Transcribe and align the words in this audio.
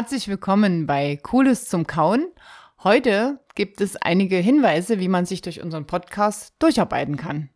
Herzlich 0.00 0.28
willkommen 0.28 0.86
bei 0.86 1.18
Cooles 1.22 1.68
zum 1.68 1.86
Kauen. 1.86 2.26
Heute 2.82 3.38
gibt 3.54 3.82
es 3.82 3.96
einige 3.96 4.38
Hinweise, 4.38 4.98
wie 4.98 5.08
man 5.08 5.26
sich 5.26 5.42
durch 5.42 5.62
unseren 5.62 5.86
Podcast 5.86 6.54
durcharbeiten 6.58 7.18
kann. 7.18 7.50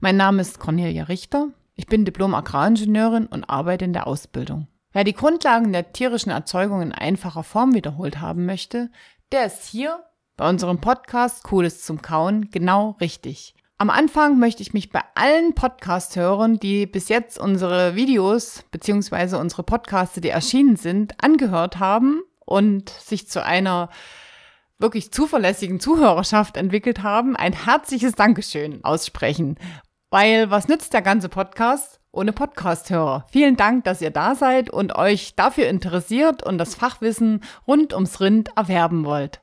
Mein 0.00 0.16
Name 0.16 0.42
ist 0.42 0.58
Cornelia 0.58 1.04
Richter. 1.04 1.50
Ich 1.76 1.86
bin 1.86 2.04
Diplom-Agraringenieurin 2.04 3.26
und 3.26 3.44
arbeite 3.44 3.84
in 3.84 3.92
der 3.92 4.08
Ausbildung. 4.08 4.66
Wer 4.92 5.04
die 5.04 5.12
Grundlagen 5.12 5.72
der 5.72 5.92
tierischen 5.92 6.32
Erzeugung 6.32 6.82
in 6.82 6.90
einfacher 6.90 7.44
Form 7.44 7.74
wiederholt 7.74 8.20
haben 8.20 8.44
möchte, 8.44 8.90
der 9.30 9.46
ist 9.46 9.64
hier 9.64 10.02
bei 10.36 10.48
unserem 10.48 10.80
Podcast 10.80 11.44
Cooles 11.44 11.84
zum 11.84 12.02
Kauen 12.02 12.50
genau 12.50 12.96
richtig. 13.00 13.54
Am 13.76 13.90
Anfang 13.90 14.38
möchte 14.38 14.62
ich 14.62 14.72
mich 14.72 14.90
bei 14.90 15.02
allen 15.16 15.56
Podcast-Hörern, 15.56 16.60
die 16.60 16.86
bis 16.86 17.08
jetzt 17.08 17.40
unsere 17.40 17.96
Videos 17.96 18.64
bzw. 18.70 19.34
unsere 19.34 19.64
Podcasts, 19.64 20.20
die 20.20 20.28
erschienen 20.28 20.76
sind, 20.76 21.14
angehört 21.20 21.80
haben 21.80 22.22
und 22.46 22.88
sich 22.88 23.28
zu 23.28 23.44
einer 23.44 23.90
wirklich 24.78 25.10
zuverlässigen 25.10 25.80
Zuhörerschaft 25.80 26.56
entwickelt 26.56 27.02
haben, 27.02 27.34
ein 27.34 27.52
herzliches 27.52 28.14
Dankeschön 28.14 28.84
aussprechen. 28.84 29.56
Weil 30.08 30.50
was 30.50 30.68
nützt 30.68 30.92
der 30.92 31.02
ganze 31.02 31.28
Podcast 31.28 31.98
ohne 32.12 32.32
Podcast-Hörer? 32.32 33.26
Vielen 33.28 33.56
Dank, 33.56 33.82
dass 33.82 34.00
ihr 34.00 34.12
da 34.12 34.36
seid 34.36 34.70
und 34.70 34.94
euch 34.94 35.34
dafür 35.34 35.66
interessiert 35.66 36.44
und 36.44 36.58
das 36.58 36.76
Fachwissen 36.76 37.42
rund 37.66 37.92
ums 37.92 38.20
Rind 38.20 38.50
erwerben 38.56 39.04
wollt. 39.04 39.40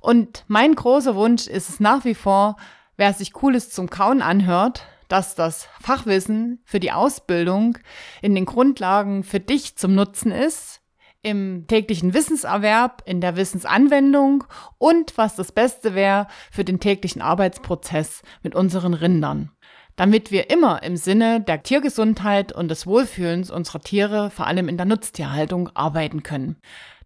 Und 0.00 0.44
mein 0.46 0.76
großer 0.76 1.16
Wunsch 1.16 1.48
ist 1.48 1.70
es 1.70 1.80
nach 1.80 2.04
wie 2.04 2.14
vor, 2.14 2.54
wer 2.96 3.12
sich 3.12 3.32
Cooles 3.32 3.70
zum 3.70 3.90
Kauen 3.90 4.22
anhört, 4.22 4.86
dass 5.08 5.34
das 5.34 5.68
Fachwissen 5.80 6.60
für 6.64 6.80
die 6.80 6.92
Ausbildung 6.92 7.78
in 8.22 8.34
den 8.34 8.46
Grundlagen 8.46 9.22
für 9.22 9.40
dich 9.40 9.76
zum 9.76 9.94
Nutzen 9.94 10.32
ist, 10.32 10.80
im 11.22 11.66
täglichen 11.66 12.14
Wissenserwerb, 12.14 13.02
in 13.06 13.20
der 13.20 13.36
Wissensanwendung 13.36 14.44
und 14.78 15.16
was 15.16 15.36
das 15.36 15.52
Beste 15.52 15.94
wäre 15.94 16.28
für 16.50 16.64
den 16.64 16.80
täglichen 16.80 17.22
Arbeitsprozess 17.22 18.22
mit 18.42 18.54
unseren 18.54 18.94
Rindern. 18.94 19.50
Damit 19.96 20.32
wir 20.32 20.50
immer 20.50 20.82
im 20.82 20.96
Sinne 20.96 21.40
der 21.40 21.62
Tiergesundheit 21.62 22.50
und 22.52 22.68
des 22.68 22.84
Wohlfühlens 22.84 23.50
unserer 23.50 23.80
Tiere, 23.80 24.30
vor 24.30 24.48
allem 24.48 24.68
in 24.68 24.76
der 24.76 24.86
Nutztierhaltung, 24.86 25.68
arbeiten 25.74 26.24
können. 26.24 26.56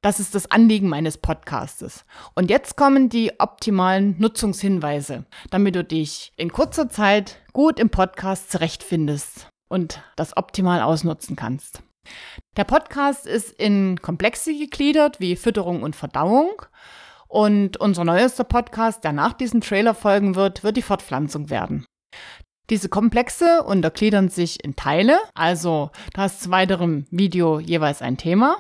Das 0.01 0.21
ist 0.21 0.35
das 0.35 0.51
Anliegen 0.51 0.89
meines 0.89 1.19
Podcastes. 1.19 2.07
Und 2.35 2.49
jetzt 2.49 2.77
kommen 2.77 3.11
die 3.11 3.33
optimalen 3.41 4.15
Nutzungshinweise, 4.19 5.27
damit 5.51 5.75
du 5.75 5.85
dich 5.85 6.33
in 6.37 6.51
kurzer 6.51 6.89
Zeit 6.89 7.43
gut 7.53 7.79
im 7.79 7.91
Podcast 7.91 8.51
zurechtfindest 8.51 9.49
und 9.69 10.03
das 10.17 10.37
optimal 10.37 10.81
ausnutzen 10.81 11.37
kannst. 11.37 11.83
Der 12.57 12.65
Podcast 12.65 13.27
ist 13.27 13.51
in 13.53 14.01
Komplexe 14.01 14.57
gegliedert 14.57 15.21
wie 15.21 15.37
Fütterung 15.37 15.83
und 15.83 15.95
Verdauung. 15.95 16.63
Und 17.27 17.77
unser 17.77 18.05
neuester 18.05 18.45
Podcast, 18.45 19.05
der 19.05 19.13
nach 19.13 19.35
diesem 19.35 19.61
Trailer 19.61 19.95
folgen 19.95 20.35
wird, 20.35 20.65
wird 20.65 20.79
die 20.79 20.83
Fortpflanzung 20.83 21.51
werden. 21.51 21.85
Diese 22.71 22.91
Komplexe 22.91 23.63
untergliedern 23.63 24.29
sich 24.29 24.63
in 24.63 24.77
Teile, 24.77 25.19
also 25.35 25.91
du 26.13 26.21
hast 26.21 26.43
zu 26.43 26.51
weiterem 26.51 27.07
Video 27.11 27.61
jeweils 27.61 28.03
ein 28.03 28.19
Thema 28.19 28.59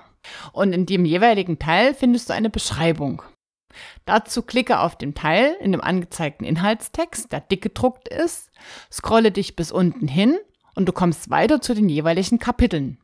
und 0.52 0.72
in 0.72 0.86
dem 0.86 1.04
jeweiligen 1.04 1.58
Teil 1.58 1.92
findest 1.92 2.30
du 2.30 2.32
eine 2.32 2.48
Beschreibung. 2.48 3.22
Dazu 4.06 4.40
klicke 4.40 4.80
auf 4.80 4.96
den 4.96 5.14
Teil 5.14 5.56
in 5.60 5.72
dem 5.72 5.82
angezeigten 5.82 6.46
Inhaltstext, 6.46 7.32
der 7.32 7.40
dick 7.40 7.60
gedruckt 7.60 8.08
ist, 8.08 8.50
scrolle 8.90 9.30
dich 9.30 9.56
bis 9.56 9.70
unten 9.70 10.08
hin 10.08 10.38
und 10.74 10.86
du 10.88 10.92
kommst 10.92 11.28
weiter 11.28 11.60
zu 11.60 11.74
den 11.74 11.90
jeweiligen 11.90 12.38
Kapiteln, 12.38 12.96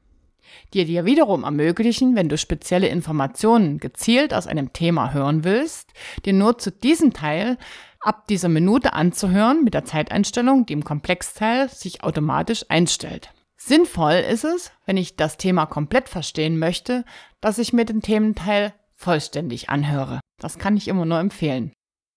die 0.72 0.86
dir 0.86 1.05
wiederum 1.05 1.44
ermöglichen, 1.44 2.16
wenn 2.16 2.30
du 2.30 2.38
spezielle 2.38 2.88
Informationen 2.88 3.78
gezielt 3.78 4.32
aus 4.32 4.47
einem 4.47 4.72
Thema 4.72 5.12
hören 5.12 5.44
willst, 5.44 5.92
dir 6.25 6.32
nur 6.32 6.56
zu 6.56 6.72
diesem 6.72 7.12
Teil 7.12 7.59
ab 8.04 8.26
dieser 8.28 8.48
Minute 8.48 8.92
anzuhören 8.92 9.65
mit 9.65 9.75
der 9.75 9.84
Zeiteinstellung, 9.84 10.66
die 10.66 10.72
im 10.72 10.84
Komplexteil 10.84 11.69
sich 11.69 12.04
automatisch 12.04 12.65
einstellt. 12.69 13.32
Sinnvoll 13.56 14.15
ist 14.15 14.44
es, 14.44 14.72
wenn 14.84 14.97
ich 14.97 15.16
das 15.16 15.37
Thema 15.37 15.66
komplett 15.66 16.09
verstehen 16.09 16.59
möchte, 16.59 17.04
dass 17.41 17.59
ich 17.59 17.72
mir 17.72 17.84
den 17.84 18.03
Thementeil 18.03 18.75
vollständig 18.94 19.70
anhöre. 19.70 20.20
Das 20.38 20.59
kann 20.59 20.76
ich 20.76 20.88
immer 20.88 21.06
nur 21.06 21.19
empfehlen. 21.19 21.72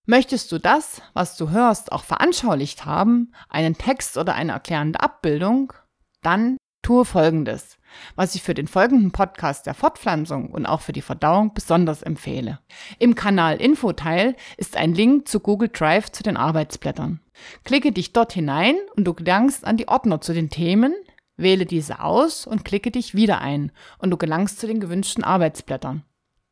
Möchtest 0.06 0.52
du 0.52 0.58
das, 0.58 1.02
was 1.14 1.38
du 1.38 1.50
hörst, 1.50 1.92
auch 1.92 2.04
veranschaulicht 2.04 2.86
haben, 2.86 3.34
einen 3.50 3.78
Text 3.78 4.18
oder 4.18 4.36
eine 4.36 4.54
erklärende 4.54 5.00
Abbildung, 5.00 5.74
dann 6.22 6.57
tue 6.88 7.04
Folgendes, 7.04 7.78
was 8.16 8.34
ich 8.34 8.42
für 8.42 8.54
den 8.54 8.70
folgenden 8.70 9.12
Podcast 9.12 9.66
der 9.66 9.74
Fortpflanzung 9.74 10.52
und 10.52 10.66
auch 10.66 10.80
für 10.80 10.94
die 10.94 11.02
Verdauung 11.02 11.54
besonders 11.54 12.02
empfehle. 12.02 12.60
Im 12.98 13.14
Kanal 13.14 13.58
Infoteil 13.58 14.38
ist 14.56 14.78
ein 14.78 14.94
Link 14.94 15.28
zu 15.28 15.42
Google 15.42 15.68
Drive 15.68 16.14
zu 16.14 16.24
den 16.24 16.38
Arbeitsblättern. 16.38 17.20
Klicke 17.66 17.92
dich 17.92 18.14
dort 18.14 18.32
hinein 18.32 18.78
und 18.96 19.04
du 19.04 19.14
gelangst 19.14 19.66
an 19.66 19.76
die 19.76 19.90
Ordner 19.90 20.22
zu 20.22 20.34
den 20.34 20.50
Themen, 20.50 20.94
Wähle 21.36 21.66
diese 21.66 22.02
aus 22.02 22.48
und 22.48 22.64
klicke 22.64 22.90
dich 22.90 23.14
wieder 23.14 23.42
ein 23.42 23.74
und 23.98 24.10
du 24.10 24.16
gelangst 24.16 24.62
zu 24.62 24.66
den 24.66 24.80
gewünschten 24.80 25.26
Arbeitsblättern. 25.26 26.06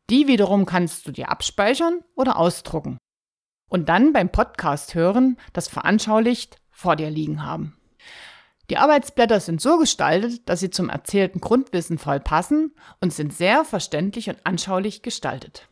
Die 0.09 0.27
wiederum 0.27 0.65
kannst 0.65 1.07
du 1.07 1.13
dir 1.13 1.29
abspeichern 1.29 2.01
oder 2.13 2.37
ausdrucken. 2.37 2.97
Und 3.69 3.87
dann 3.87 4.11
beim 4.11 4.29
Podcast 4.29 4.95
hören, 4.95 5.37
das 5.53 5.69
veranschaulicht 5.69 6.57
vor 6.71 6.97
dir 6.97 7.09
liegen 7.09 7.45
haben. 7.45 7.77
Die 8.69 8.77
Arbeitsblätter 8.77 9.39
sind 9.39 9.61
so 9.61 9.77
gestaltet, 9.77 10.49
dass 10.49 10.59
sie 10.59 10.71
zum 10.71 10.89
erzählten 10.89 11.39
Grundwissen 11.39 11.97
voll 11.97 12.19
passen 12.19 12.75
und 12.99 13.13
sind 13.13 13.33
sehr 13.33 13.63
verständlich 13.63 14.29
und 14.29 14.39
anschaulich 14.43 15.03
gestaltet. 15.03 15.67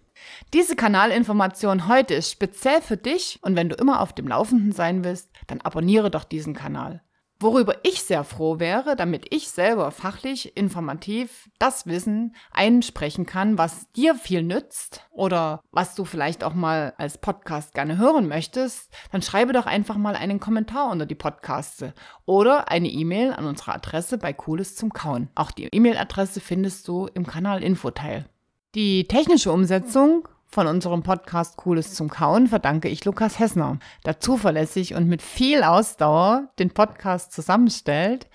Diese 0.54 0.76
Kanalinformation 0.76 1.88
heute 1.88 2.14
ist 2.14 2.31
speziell 2.31 2.81
für 2.81 2.98
dich 2.98 3.40
und 3.42 3.56
wenn 3.56 3.70
du 3.70 3.76
immer 3.76 4.00
auf 4.02 4.14
dem 4.14 4.28
Laufenden 4.28 4.72
sein 4.72 5.04
willst, 5.04 5.30
dann 5.48 5.62
abonniere 5.62 6.12
doch 6.12 6.24
diesen 6.24 6.54
Kanal. 6.54 7.02
Worüber 7.44 7.76
ich 7.84 8.04
sehr 8.04 8.24
froh 8.24 8.59
wäre, 8.59 8.96
damit 8.96 9.26
ich 9.36 9.50
selber 9.50 9.92
fachlich, 9.92 10.56
informativ 10.56 11.50
das 11.59 11.86
Wissen 11.86 12.38
einsprechen 12.54 13.26
kann, 13.26 13.58
was 13.58 13.92
dir 13.92 14.16
viel 14.16 14.44
nützt 14.44 15.06
oder 15.12 15.59
was 15.70 15.94
du 15.94 16.06
vielleicht 16.06 16.46
auch 16.46 16.54
mal 16.54 16.94
als 16.98 17.18
Podcast 17.18 17.74
gerne 17.74 17.98
hören 17.98 18.30
möchtest, 18.30 18.94
dann 19.12 19.22
schreibe 19.22 19.52
doch 19.52 19.66
einfach 19.66 19.98
mal 19.98 20.16
einen 20.16 20.40
Kommentar 20.40 20.90
unter 20.90 21.06
die 21.06 21.16
Podcasts 21.16 21.84
oder 22.26 22.72
eine 22.72 22.88
E-Mail 22.88 23.34
an 23.34 23.46
unsere 23.46 23.74
Adresse 23.74 24.18
bei 24.18 24.31
Cooles 24.31 24.78
zum 24.78 24.94
Kauen. 24.94 25.28
Auch 25.36 25.52
die 25.52 25.66
E-Mail-Adresse 25.66 26.40
findest 26.40 26.88
du 26.88 27.10
im 27.14 27.28
Kanal 27.28 27.62
Infoteil. 27.62 28.25
Die 28.74 29.04
technische 29.04 29.52
Umsetzung 29.52 30.30
von 30.53 30.68
unserem 30.68 31.02
Podcast 31.02 31.58
Cooles 31.58 31.96
zum 31.96 32.09
Kauen 32.09 32.46
verdanke 32.46 32.88
ich 32.88 33.03
Lukas 33.06 33.40
Hessner, 33.40 33.80
der 34.06 34.19
zuverlässig 34.19 34.94
und 34.94 35.08
mit 35.08 35.24
viel 35.24 35.64
Ausdauer 35.64 36.50
den 36.59 36.69
Podcast 36.69 37.34
zusammenstellt, 37.34 38.28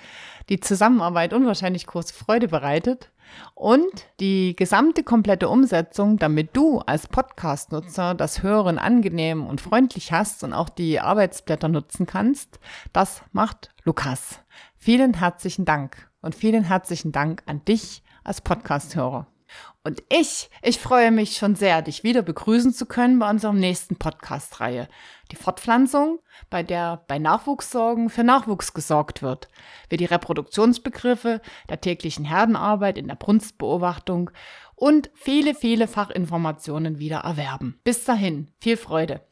die 0.48 0.58
Zusammenarbeit 0.58 1.32
unwahrscheinlich 1.32 1.86
große 1.86 2.12
Freude 2.12 2.48
bereitet 2.48 3.12
und 3.54 4.08
die 4.18 4.56
gesamte 4.56 5.04
komplette 5.04 5.48
Umsetzung, 5.48 6.18
damit 6.18 6.56
du 6.56 6.80
als 6.80 7.06
Podcast-Nutzer 7.06 8.16
das 8.16 8.42
Hören 8.42 8.78
angenehm 8.78 9.46
und 9.46 9.60
freundlich 9.60 10.10
hast 10.10 10.42
und 10.42 10.52
auch 10.52 10.70
die 10.70 10.98
Arbeitsblätter 10.98 11.68
nutzen 11.68 12.06
kannst, 12.06 12.58
das 12.92 13.22
macht 13.30 13.70
Lukas. 13.84 14.40
Vielen 14.76 15.14
herzlichen 15.14 15.64
Dank 15.64 16.10
und 16.20 16.34
vielen 16.34 16.64
herzlichen 16.64 17.12
Dank 17.12 17.44
an 17.46 17.64
dich 17.64 18.02
als 18.24 18.40
Podcast-Hörer. 18.40 19.28
Und 19.84 20.02
ich, 20.10 20.50
ich 20.62 20.78
freue 20.78 21.10
mich 21.10 21.36
schon 21.36 21.54
sehr, 21.54 21.82
dich 21.82 22.04
wieder 22.04 22.22
begrüßen 22.22 22.72
zu 22.72 22.86
können 22.86 23.18
bei 23.18 23.30
unserem 23.30 23.58
nächsten 23.58 23.96
Podcast-Reihe. 23.96 24.88
Die 25.30 25.36
Fortpflanzung, 25.36 26.18
bei 26.50 26.62
der 26.62 27.04
bei 27.08 27.18
Nachwuchssorgen 27.18 28.10
für 28.10 28.24
Nachwuchs 28.24 28.74
gesorgt 28.74 29.22
wird. 29.22 29.48
Wir 29.88 29.98
die 29.98 30.04
Reproduktionsbegriffe 30.04 31.40
der 31.68 31.80
täglichen 31.80 32.24
Herdenarbeit 32.24 32.98
in 32.98 33.08
der 33.08 33.16
Brunstbeobachtung 33.16 34.30
und 34.74 35.10
viele, 35.14 35.54
viele 35.54 35.88
Fachinformationen 35.88 36.98
wieder 36.98 37.18
erwerben. 37.18 37.80
Bis 37.84 38.04
dahin, 38.04 38.50
viel 38.60 38.76
Freude. 38.76 39.27